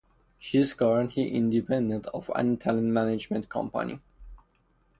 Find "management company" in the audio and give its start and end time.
2.87-3.99